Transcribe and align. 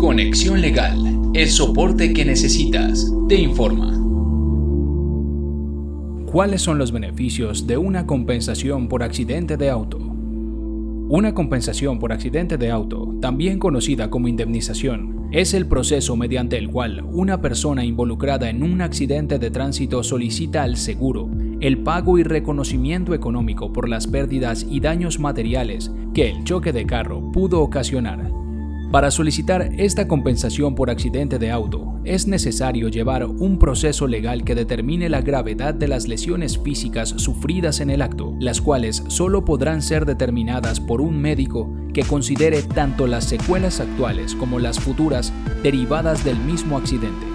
Conexión 0.00 0.62
Legal, 0.62 1.30
el 1.34 1.48
soporte 1.50 2.14
que 2.14 2.24
necesitas, 2.24 3.12
te 3.28 3.34
informa. 3.34 3.98
¿Cuáles 6.24 6.62
son 6.62 6.78
los 6.78 6.90
beneficios 6.90 7.66
de 7.66 7.76
una 7.76 8.06
compensación 8.06 8.88
por 8.88 9.02
accidente 9.02 9.58
de 9.58 9.68
auto? 9.68 9.98
Una 9.98 11.34
compensación 11.34 11.98
por 11.98 12.14
accidente 12.14 12.56
de 12.56 12.70
auto, 12.70 13.14
también 13.20 13.58
conocida 13.58 14.08
como 14.08 14.26
indemnización, 14.26 15.28
es 15.32 15.52
el 15.52 15.66
proceso 15.66 16.16
mediante 16.16 16.56
el 16.56 16.70
cual 16.70 17.04
una 17.04 17.42
persona 17.42 17.84
involucrada 17.84 18.48
en 18.48 18.62
un 18.62 18.80
accidente 18.80 19.38
de 19.38 19.50
tránsito 19.50 20.02
solicita 20.02 20.62
al 20.62 20.78
seguro 20.78 21.28
el 21.60 21.76
pago 21.76 22.16
y 22.16 22.22
reconocimiento 22.22 23.12
económico 23.12 23.70
por 23.70 23.86
las 23.86 24.06
pérdidas 24.06 24.66
y 24.66 24.80
daños 24.80 25.20
materiales 25.20 25.92
que 26.14 26.30
el 26.30 26.42
choque 26.44 26.72
de 26.72 26.86
carro 26.86 27.30
pudo 27.32 27.60
ocasionar. 27.60 28.39
Para 28.90 29.12
solicitar 29.12 29.70
esta 29.78 30.08
compensación 30.08 30.74
por 30.74 30.90
accidente 30.90 31.38
de 31.38 31.52
auto, 31.52 32.00
es 32.04 32.26
necesario 32.26 32.88
llevar 32.88 33.24
un 33.24 33.56
proceso 33.56 34.08
legal 34.08 34.42
que 34.42 34.56
determine 34.56 35.08
la 35.08 35.20
gravedad 35.20 35.74
de 35.74 35.86
las 35.86 36.08
lesiones 36.08 36.58
físicas 36.58 37.10
sufridas 37.10 37.78
en 37.78 37.90
el 37.90 38.02
acto, 38.02 38.34
las 38.40 38.60
cuales 38.60 39.04
solo 39.06 39.44
podrán 39.44 39.80
ser 39.80 40.06
determinadas 40.06 40.80
por 40.80 41.00
un 41.00 41.20
médico 41.20 41.72
que 41.94 42.02
considere 42.02 42.64
tanto 42.64 43.06
las 43.06 43.26
secuelas 43.26 43.78
actuales 43.78 44.34
como 44.34 44.58
las 44.58 44.80
futuras 44.80 45.32
derivadas 45.62 46.24
del 46.24 46.40
mismo 46.40 46.76
accidente. 46.76 47.26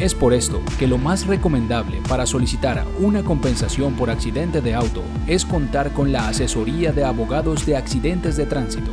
Es 0.00 0.16
por 0.16 0.34
esto 0.34 0.60
que 0.80 0.88
lo 0.88 0.98
más 0.98 1.28
recomendable 1.28 1.98
para 2.08 2.26
solicitar 2.26 2.84
una 2.98 3.22
compensación 3.22 3.94
por 3.94 4.10
accidente 4.10 4.60
de 4.60 4.74
auto 4.74 5.02
es 5.28 5.44
contar 5.44 5.92
con 5.92 6.10
la 6.10 6.28
asesoría 6.28 6.90
de 6.90 7.04
abogados 7.04 7.64
de 7.66 7.76
accidentes 7.76 8.36
de 8.36 8.46
tránsito, 8.46 8.90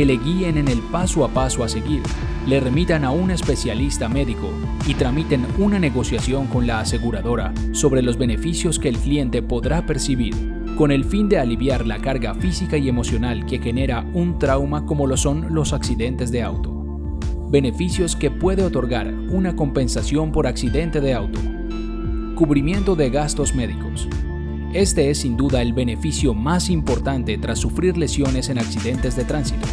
que 0.00 0.06
le 0.06 0.16
guíen 0.16 0.56
en 0.56 0.68
el 0.68 0.78
paso 0.78 1.26
a 1.26 1.28
paso 1.28 1.62
a 1.62 1.68
seguir, 1.68 2.02
le 2.46 2.58
remitan 2.58 3.04
a 3.04 3.10
un 3.10 3.30
especialista 3.30 4.08
médico 4.08 4.48
y 4.86 4.94
tramiten 4.94 5.46
una 5.58 5.78
negociación 5.78 6.46
con 6.46 6.66
la 6.66 6.80
aseguradora 6.80 7.52
sobre 7.72 8.00
los 8.00 8.16
beneficios 8.16 8.78
que 8.78 8.88
el 8.88 8.96
cliente 8.96 9.42
podrá 9.42 9.84
percibir, 9.84 10.34
con 10.78 10.90
el 10.90 11.04
fin 11.04 11.28
de 11.28 11.38
aliviar 11.38 11.86
la 11.86 11.98
carga 11.98 12.34
física 12.34 12.78
y 12.78 12.88
emocional 12.88 13.44
que 13.44 13.58
genera 13.58 14.06
un 14.14 14.38
trauma 14.38 14.86
como 14.86 15.06
lo 15.06 15.18
son 15.18 15.52
los 15.54 15.74
accidentes 15.74 16.32
de 16.32 16.44
auto. 16.44 16.72
Beneficios 17.50 18.16
que 18.16 18.30
puede 18.30 18.62
otorgar 18.62 19.12
una 19.28 19.54
compensación 19.54 20.32
por 20.32 20.46
accidente 20.46 21.02
de 21.02 21.12
auto. 21.12 21.40
Cubrimiento 22.36 22.96
de 22.96 23.10
gastos 23.10 23.54
médicos. 23.54 24.08
Este 24.72 25.10
es 25.10 25.18
sin 25.18 25.36
duda 25.36 25.60
el 25.60 25.74
beneficio 25.74 26.32
más 26.32 26.70
importante 26.70 27.36
tras 27.36 27.58
sufrir 27.58 27.98
lesiones 27.98 28.48
en 28.48 28.58
accidentes 28.58 29.16
de 29.16 29.24
tránsito, 29.24 29.66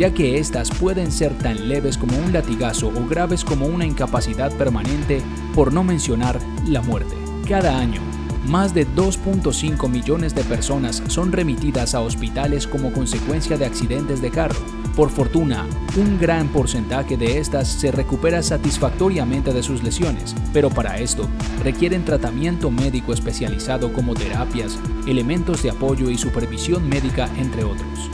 ya 0.00 0.14
que 0.14 0.38
éstas 0.38 0.70
pueden 0.70 1.12
ser 1.12 1.36
tan 1.36 1.68
leves 1.68 1.98
como 1.98 2.16
un 2.16 2.32
latigazo 2.32 2.88
o 2.88 3.06
graves 3.06 3.44
como 3.44 3.66
una 3.66 3.84
incapacidad 3.84 4.50
permanente, 4.56 5.20
por 5.54 5.74
no 5.74 5.84
mencionar 5.84 6.40
la 6.66 6.80
muerte. 6.80 7.14
Cada 7.46 7.78
año, 7.78 8.00
más 8.46 8.72
de 8.72 8.88
2.5 8.88 9.90
millones 9.90 10.34
de 10.34 10.42
personas 10.42 11.02
son 11.08 11.32
remitidas 11.32 11.94
a 11.94 12.00
hospitales 12.00 12.66
como 12.66 12.94
consecuencia 12.94 13.58
de 13.58 13.66
accidentes 13.66 14.22
de 14.22 14.30
carro. 14.30 14.58
Por 14.96 15.10
fortuna, 15.10 15.66
un 15.98 16.18
gran 16.18 16.48
porcentaje 16.48 17.18
de 17.18 17.36
estas 17.36 17.68
se 17.68 17.92
recupera 17.92 18.42
satisfactoriamente 18.42 19.52
de 19.52 19.62
sus 19.62 19.82
lesiones, 19.82 20.34
pero 20.54 20.70
para 20.70 20.96
esto 20.96 21.28
requieren 21.62 22.06
tratamiento 22.06 22.70
médico 22.70 23.12
especializado 23.12 23.92
como 23.92 24.14
terapias, 24.14 24.78
elementos 25.06 25.62
de 25.62 25.68
apoyo 25.72 26.08
y 26.08 26.16
supervisión 26.16 26.88
médica, 26.88 27.28
entre 27.36 27.64
otros 27.64 28.10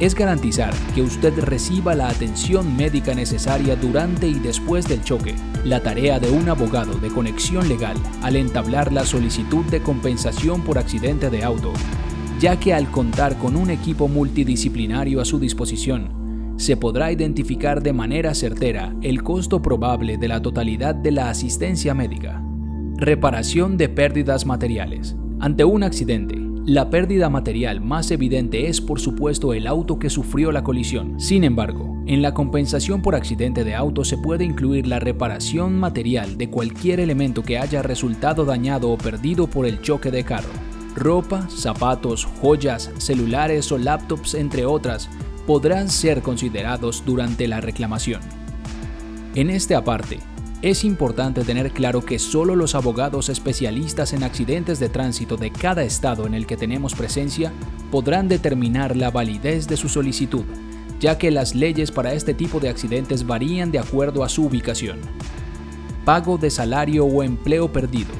es 0.00 0.14
garantizar 0.14 0.74
que 0.94 1.02
usted 1.02 1.38
reciba 1.38 1.94
la 1.94 2.08
atención 2.08 2.76
médica 2.76 3.14
necesaria 3.14 3.76
durante 3.76 4.26
y 4.26 4.34
después 4.34 4.88
del 4.88 5.02
choque. 5.02 5.34
La 5.64 5.82
tarea 5.82 6.18
de 6.18 6.30
un 6.30 6.48
abogado 6.48 6.98
de 6.98 7.08
conexión 7.08 7.68
legal 7.68 7.96
al 8.22 8.36
entablar 8.36 8.92
la 8.92 9.04
solicitud 9.04 9.64
de 9.66 9.80
compensación 9.80 10.62
por 10.62 10.78
accidente 10.78 11.30
de 11.30 11.44
auto, 11.44 11.72
ya 12.40 12.58
que 12.58 12.74
al 12.74 12.90
contar 12.90 13.38
con 13.38 13.56
un 13.56 13.70
equipo 13.70 14.08
multidisciplinario 14.08 15.20
a 15.20 15.24
su 15.24 15.38
disposición, 15.38 16.54
se 16.56 16.76
podrá 16.76 17.10
identificar 17.10 17.82
de 17.82 17.92
manera 17.92 18.34
certera 18.34 18.94
el 19.02 19.22
costo 19.22 19.62
probable 19.62 20.18
de 20.18 20.28
la 20.28 20.40
totalidad 20.40 20.94
de 20.94 21.12
la 21.12 21.30
asistencia 21.30 21.94
médica. 21.94 22.42
Reparación 22.96 23.76
de 23.76 23.88
pérdidas 23.88 24.46
materiales. 24.46 25.16
Ante 25.40 25.64
un 25.64 25.82
accidente, 25.82 26.36
la 26.66 26.88
pérdida 26.88 27.28
material 27.28 27.82
más 27.82 28.10
evidente 28.10 28.68
es 28.68 28.80
por 28.80 28.98
supuesto 28.98 29.52
el 29.52 29.66
auto 29.66 29.98
que 29.98 30.08
sufrió 30.08 30.50
la 30.50 30.64
colisión. 30.64 31.20
Sin 31.20 31.44
embargo, 31.44 32.02
en 32.06 32.22
la 32.22 32.32
compensación 32.32 33.02
por 33.02 33.14
accidente 33.14 33.64
de 33.64 33.74
auto 33.74 34.02
se 34.02 34.16
puede 34.16 34.44
incluir 34.44 34.86
la 34.86 34.98
reparación 34.98 35.78
material 35.78 36.38
de 36.38 36.48
cualquier 36.48 37.00
elemento 37.00 37.42
que 37.42 37.58
haya 37.58 37.82
resultado 37.82 38.46
dañado 38.46 38.90
o 38.90 38.96
perdido 38.96 39.46
por 39.46 39.66
el 39.66 39.82
choque 39.82 40.10
de 40.10 40.24
carro. 40.24 40.48
Ropa, 40.96 41.46
zapatos, 41.50 42.24
joyas, 42.24 42.90
celulares 42.96 43.70
o 43.70 43.76
laptops, 43.76 44.34
entre 44.34 44.64
otras, 44.64 45.10
podrán 45.46 45.90
ser 45.90 46.22
considerados 46.22 47.02
durante 47.04 47.46
la 47.46 47.60
reclamación. 47.60 48.22
En 49.34 49.50
este 49.50 49.74
aparte, 49.74 50.20
es 50.62 50.84
importante 50.84 51.44
tener 51.44 51.72
claro 51.72 52.04
que 52.04 52.18
solo 52.18 52.56
los 52.56 52.74
abogados 52.74 53.28
especialistas 53.28 54.12
en 54.12 54.22
accidentes 54.22 54.78
de 54.78 54.88
tránsito 54.88 55.36
de 55.36 55.50
cada 55.50 55.82
estado 55.82 56.26
en 56.26 56.34
el 56.34 56.46
que 56.46 56.56
tenemos 56.56 56.94
presencia 56.94 57.52
podrán 57.90 58.28
determinar 58.28 58.96
la 58.96 59.10
validez 59.10 59.66
de 59.68 59.76
su 59.76 59.88
solicitud, 59.88 60.44
ya 61.00 61.18
que 61.18 61.30
las 61.30 61.54
leyes 61.54 61.90
para 61.90 62.14
este 62.14 62.32
tipo 62.32 62.60
de 62.60 62.70
accidentes 62.70 63.26
varían 63.26 63.70
de 63.72 63.78
acuerdo 63.78 64.24
a 64.24 64.28
su 64.28 64.46
ubicación. 64.46 64.98
Pago 66.04 66.38
de 66.38 66.50
salario 66.50 67.04
o 67.04 67.22
empleo 67.22 67.70
perdido. 67.70 68.12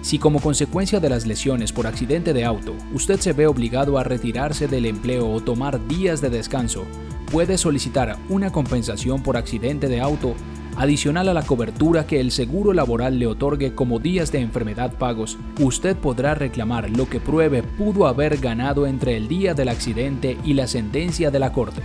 Si 0.00 0.18
como 0.18 0.40
consecuencia 0.40 1.00
de 1.00 1.10
las 1.10 1.26
lesiones 1.26 1.72
por 1.72 1.86
accidente 1.86 2.32
de 2.32 2.44
auto 2.44 2.74
usted 2.94 3.20
se 3.20 3.34
ve 3.34 3.46
obligado 3.46 3.98
a 3.98 4.04
retirarse 4.04 4.68
del 4.68 4.86
empleo 4.86 5.30
o 5.30 5.40
tomar 5.40 5.86
días 5.86 6.20
de 6.20 6.30
descanso, 6.30 6.86
puede 7.30 7.58
solicitar 7.58 8.16
una 8.30 8.50
compensación 8.52 9.22
por 9.22 9.36
accidente 9.36 9.88
de 9.88 10.00
auto 10.00 10.34
Adicional 10.78 11.28
a 11.28 11.34
la 11.34 11.42
cobertura 11.42 12.06
que 12.06 12.20
el 12.20 12.30
seguro 12.30 12.72
laboral 12.72 13.18
le 13.18 13.26
otorgue 13.26 13.74
como 13.74 13.98
días 13.98 14.30
de 14.30 14.38
enfermedad 14.38 14.92
pagos, 14.92 15.36
usted 15.58 15.96
podrá 15.96 16.36
reclamar 16.36 16.88
lo 16.90 17.08
que 17.08 17.18
pruebe 17.18 17.64
pudo 17.64 18.06
haber 18.06 18.36
ganado 18.36 18.86
entre 18.86 19.16
el 19.16 19.26
día 19.26 19.54
del 19.54 19.70
accidente 19.70 20.38
y 20.44 20.54
la 20.54 20.68
sentencia 20.68 21.32
de 21.32 21.40
la 21.40 21.52
Corte. 21.52 21.82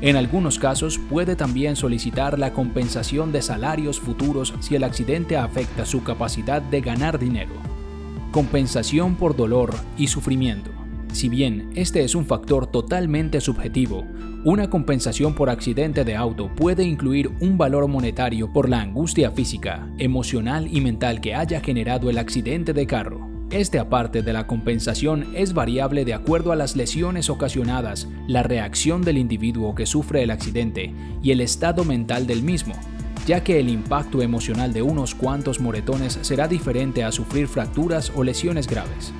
En 0.00 0.14
algunos 0.14 0.60
casos 0.60 1.00
puede 1.10 1.34
también 1.34 1.74
solicitar 1.74 2.38
la 2.38 2.52
compensación 2.52 3.32
de 3.32 3.42
salarios 3.42 3.98
futuros 3.98 4.54
si 4.60 4.76
el 4.76 4.84
accidente 4.84 5.36
afecta 5.36 5.84
su 5.84 6.04
capacidad 6.04 6.62
de 6.62 6.80
ganar 6.80 7.18
dinero. 7.18 7.54
Compensación 8.30 9.16
por 9.16 9.34
dolor 9.34 9.74
y 9.96 10.06
sufrimiento. 10.06 10.77
Si 11.12 11.28
bien 11.28 11.70
este 11.74 12.04
es 12.04 12.14
un 12.14 12.26
factor 12.26 12.66
totalmente 12.66 13.40
subjetivo, 13.40 14.04
una 14.44 14.70
compensación 14.70 15.34
por 15.34 15.50
accidente 15.50 16.04
de 16.04 16.14
auto 16.14 16.48
puede 16.54 16.84
incluir 16.84 17.30
un 17.40 17.58
valor 17.58 17.88
monetario 17.88 18.52
por 18.52 18.68
la 18.68 18.80
angustia 18.80 19.30
física, 19.30 19.88
emocional 19.98 20.68
y 20.70 20.80
mental 20.80 21.20
que 21.20 21.34
haya 21.34 21.60
generado 21.60 22.08
el 22.08 22.18
accidente 22.18 22.72
de 22.72 22.86
carro. 22.86 23.28
Este 23.50 23.78
aparte 23.78 24.22
de 24.22 24.32
la 24.34 24.46
compensación 24.46 25.26
es 25.34 25.54
variable 25.54 26.04
de 26.04 26.12
acuerdo 26.12 26.52
a 26.52 26.56
las 26.56 26.76
lesiones 26.76 27.30
ocasionadas, 27.30 28.06
la 28.26 28.42
reacción 28.42 29.02
del 29.02 29.16
individuo 29.16 29.74
que 29.74 29.86
sufre 29.86 30.22
el 30.22 30.30
accidente 30.30 30.92
y 31.22 31.30
el 31.30 31.40
estado 31.40 31.82
mental 31.84 32.26
del 32.26 32.42
mismo, 32.42 32.74
ya 33.26 33.42
que 33.42 33.58
el 33.58 33.70
impacto 33.70 34.20
emocional 34.20 34.74
de 34.74 34.82
unos 34.82 35.14
cuantos 35.14 35.60
moretones 35.60 36.18
será 36.20 36.46
diferente 36.46 37.02
a 37.02 37.10
sufrir 37.10 37.48
fracturas 37.48 38.12
o 38.14 38.22
lesiones 38.22 38.68
graves. 38.68 39.14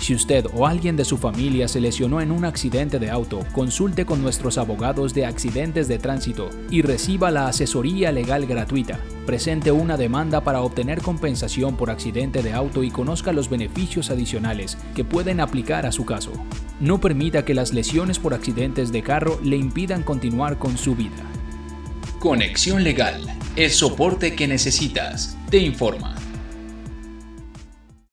Si 0.00 0.14
usted 0.14 0.46
o 0.54 0.66
alguien 0.66 0.96
de 0.96 1.04
su 1.04 1.18
familia 1.18 1.66
se 1.66 1.80
lesionó 1.80 2.20
en 2.20 2.30
un 2.30 2.44
accidente 2.44 2.98
de 2.98 3.10
auto, 3.10 3.44
consulte 3.52 4.06
con 4.06 4.22
nuestros 4.22 4.56
abogados 4.56 5.12
de 5.12 5.26
accidentes 5.26 5.88
de 5.88 5.98
tránsito 5.98 6.50
y 6.70 6.82
reciba 6.82 7.30
la 7.30 7.48
asesoría 7.48 8.12
legal 8.12 8.46
gratuita. 8.46 9.00
Presente 9.26 9.72
una 9.72 9.96
demanda 9.96 10.42
para 10.42 10.62
obtener 10.62 11.02
compensación 11.02 11.76
por 11.76 11.90
accidente 11.90 12.42
de 12.42 12.52
auto 12.52 12.84
y 12.84 12.90
conozca 12.90 13.32
los 13.32 13.50
beneficios 13.50 14.10
adicionales 14.10 14.78
que 14.94 15.04
pueden 15.04 15.40
aplicar 15.40 15.84
a 15.84 15.92
su 15.92 16.04
caso. 16.04 16.32
No 16.80 17.00
permita 17.00 17.44
que 17.44 17.54
las 17.54 17.74
lesiones 17.74 18.20
por 18.20 18.34
accidentes 18.34 18.92
de 18.92 19.02
carro 19.02 19.40
le 19.42 19.56
impidan 19.56 20.04
continuar 20.04 20.58
con 20.58 20.78
su 20.78 20.94
vida. 20.94 21.16
Conexión 22.20 22.84
Legal, 22.84 23.20
el 23.56 23.70
soporte 23.70 24.34
que 24.34 24.46
necesitas, 24.46 25.36
te 25.50 25.58
informa. 25.58 26.14